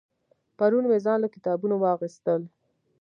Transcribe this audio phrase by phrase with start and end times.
[0.57, 2.41] پرون مې ځان له کتابونه واغستل